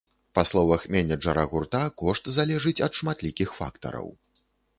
Па 0.37 0.43
словах 0.51 0.87
менеджара 0.95 1.43
гурта, 1.51 1.81
кошт 2.03 2.31
залежыць 2.39 2.77
ад 2.87 2.93
шматлікіх 3.01 3.53
фактараў. 3.61 4.13